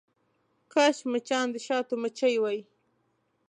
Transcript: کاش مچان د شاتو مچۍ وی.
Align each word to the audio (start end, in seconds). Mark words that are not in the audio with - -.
کاش 0.73 0.97
مچان 1.11 1.47
د 1.51 1.55
شاتو 1.65 1.93
مچۍ 2.01 2.35
وی. 2.43 2.59